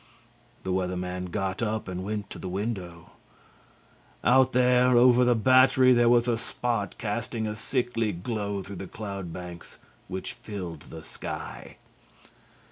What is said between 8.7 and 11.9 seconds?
the cloud banks which filled the sky.